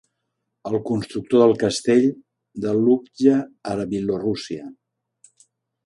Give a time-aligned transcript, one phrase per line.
[0.69, 2.09] El constructor del castell
[2.65, 3.37] de Lubcha
[3.75, 4.67] a Bielorússia.